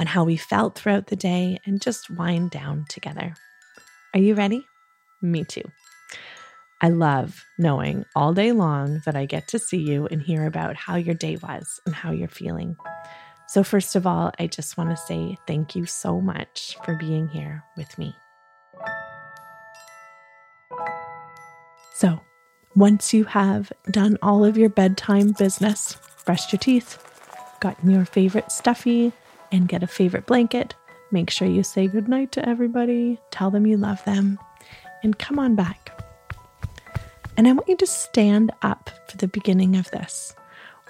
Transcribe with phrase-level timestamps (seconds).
[0.00, 3.34] on how we felt throughout the day, and just wind down together.
[4.14, 4.64] Are you ready?
[5.20, 5.62] Me too.
[6.80, 10.74] I love knowing all day long that I get to see you and hear about
[10.74, 12.76] how your day was and how you're feeling.
[13.46, 17.28] So, first of all, I just want to say thank you so much for being
[17.28, 18.16] here with me.
[21.94, 22.22] So,
[22.74, 26.98] once you have done all of your bedtime business, brushed your teeth,
[27.60, 29.12] gotten your favorite stuffy,
[29.52, 30.74] and get a favorite blanket,
[31.10, 34.38] make sure you say goodnight to everybody, tell them you love them,
[35.02, 35.90] and come on back.
[37.36, 40.34] And I want you to stand up for the beginning of this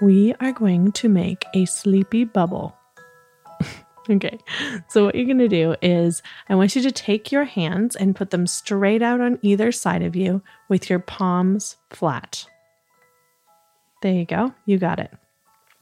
[0.01, 2.75] we are going to make a sleepy bubble.
[4.11, 4.39] okay,
[4.89, 8.17] so what you're going to do is I want you to take your hands and
[8.17, 12.47] put them straight out on either side of you with your palms flat.
[14.03, 15.13] There you go, you got it.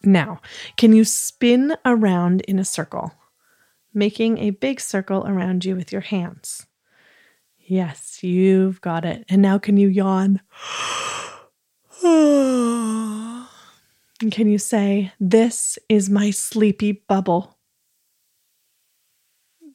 [0.03, 0.41] Now,
[0.77, 3.13] can you spin around in a circle,
[3.93, 6.67] making a big circle around you with your hands?
[7.59, 9.25] Yes, you've got it.
[9.29, 10.41] And now, can you yawn?
[14.21, 17.57] And can you say, This is my sleepy bubble?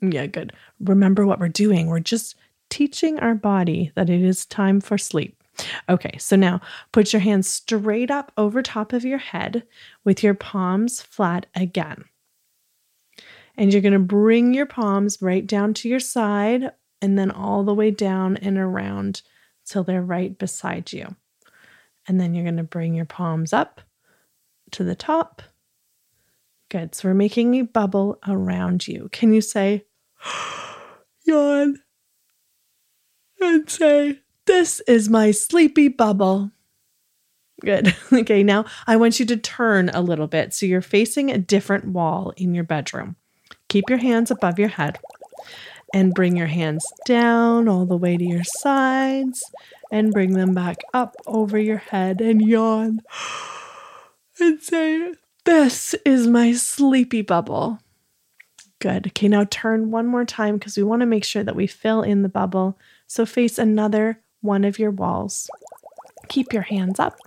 [0.01, 0.51] Yeah, good.
[0.79, 1.87] Remember what we're doing.
[1.87, 2.35] We're just
[2.69, 5.42] teaching our body that it is time for sleep.
[5.87, 9.63] Okay, so now put your hands straight up over top of your head
[10.03, 12.05] with your palms flat again.
[13.55, 17.63] And you're going to bring your palms right down to your side and then all
[17.63, 19.21] the way down and around
[19.65, 21.15] till they're right beside you.
[22.07, 23.81] And then you're going to bring your palms up
[24.71, 25.41] to the top.
[26.69, 26.95] Good.
[26.95, 29.09] So we're making a bubble around you.
[29.11, 29.85] Can you say,
[31.25, 31.79] yawn,
[33.39, 36.51] and say, this is my sleepy bubble?
[37.61, 37.95] Good.
[38.13, 41.85] okay, now I want you to turn a little bit so you're facing a different
[41.85, 43.15] wall in your bedroom.
[43.69, 44.99] Keep your hands above your head
[45.93, 49.43] and bring your hands down all the way to your sides
[49.91, 52.99] and bring them back up over your head and yawn
[54.39, 55.13] and say,
[55.45, 57.79] This is my sleepy bubble.
[58.79, 59.07] Good.
[59.07, 62.01] Okay, now turn one more time because we want to make sure that we fill
[62.01, 62.77] in the bubble.
[63.07, 65.49] So face another one of your walls.
[66.27, 67.17] Keep your hands up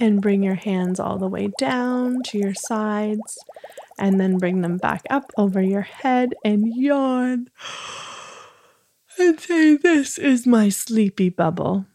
[0.00, 3.38] and bring your hands all the way down to your sides
[3.98, 7.48] and then bring them back up over your head and yawn
[9.18, 11.86] and say, This is my sleepy bubble.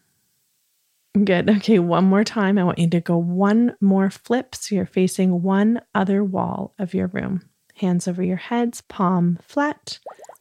[1.24, 1.50] Good.
[1.50, 2.58] Okay, one more time.
[2.58, 6.94] I want you to go one more flip so you're facing one other wall of
[6.94, 7.42] your room.
[7.76, 10.00] Hands over your heads, palm flat.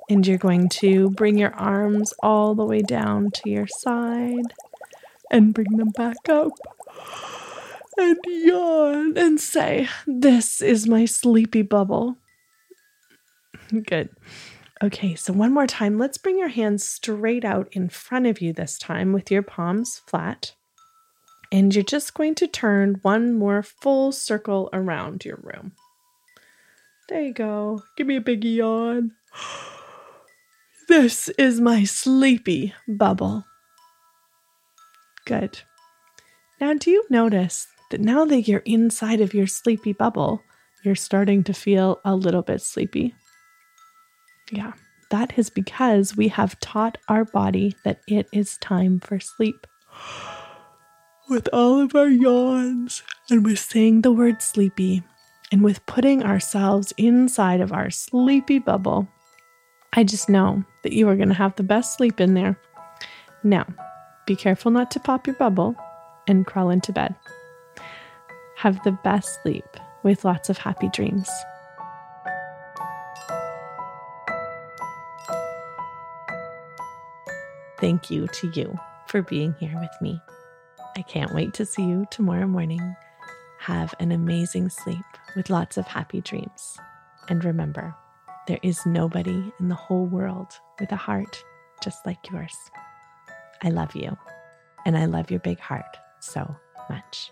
[0.09, 4.53] And you're going to bring your arms all the way down to your side
[5.31, 6.53] and bring them back up.
[7.99, 12.17] And yawn and say, This is my sleepy bubble.
[13.71, 14.11] Good.
[14.83, 15.99] Okay, so one more time.
[15.99, 20.03] Let's bring your hands straight out in front of you this time with your palms
[20.07, 20.55] flat.
[21.51, 25.73] And you're just going to turn one more full circle around your room.
[27.09, 27.83] There you go.
[27.97, 29.13] Give me a big yawn.
[30.89, 33.45] This is my sleepy bubble.
[35.25, 35.59] Good.
[36.61, 40.43] Now, do you notice that now that you're inside of your sleepy bubble,
[40.85, 43.17] you're starting to feel a little bit sleepy?
[44.53, 44.75] Yeah,
[45.11, 49.67] that is because we have taught our body that it is time for sleep
[51.29, 55.03] with all of our yawns and with saying the word sleepy
[55.51, 59.09] and with putting ourselves inside of our sleepy bubble,
[59.99, 62.59] I just know that you are going to have the best sleep in there.
[63.43, 63.65] Now,
[64.27, 65.75] be careful not to pop your bubble
[66.27, 67.15] and crawl into bed.
[68.57, 69.65] Have the best sleep
[70.03, 71.31] with lots of happy dreams.
[77.81, 80.21] Thank you to you for being here with me.
[80.95, 82.97] I can't wait to see you tomorrow morning.
[83.61, 85.05] Have an amazing sleep
[85.35, 86.77] with lots of happy dreams.
[87.29, 87.95] And remember,
[88.47, 91.43] there is nobody in the whole world with a heart
[91.83, 92.57] just like yours.
[93.63, 94.17] I love you,
[94.85, 96.55] and I love your big heart so
[96.89, 97.31] much.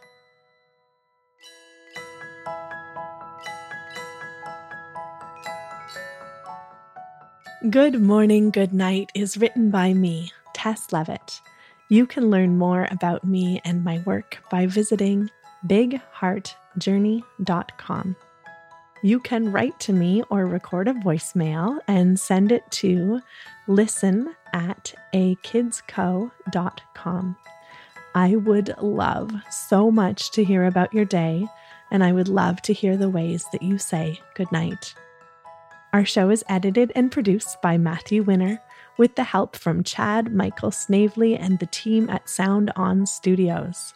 [7.70, 11.40] Good Morning, Good Night is written by me, Taes Leavitt.
[11.88, 15.30] You can learn more about me and my work by visiting
[15.66, 18.16] bigheartjourney.com.
[19.04, 23.20] You can write to me or record a voicemail and send it to
[23.66, 26.26] listen at akidsco.com.
[28.14, 31.46] I would love so much to hear about your day,
[31.90, 34.94] and I would love to hear the ways that you say goodnight.
[35.92, 38.58] Our show is edited and produced by Matthew Winner
[38.96, 43.92] with the help from Chad Michael Snavely and the team at Sound On Studios.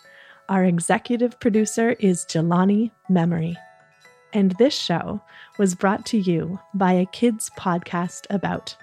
[0.51, 3.57] Our executive producer is Jelani Memory.
[4.33, 5.21] And this show
[5.59, 8.77] was brought to you by a kids podcast about.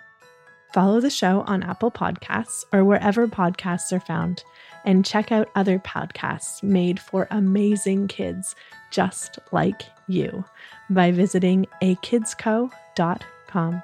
[0.73, 4.43] Follow the show on Apple Podcasts or wherever podcasts are found,
[4.83, 8.55] and check out other podcasts made for amazing kids
[8.91, 10.43] just like you
[10.89, 13.83] by visiting akidsco.com.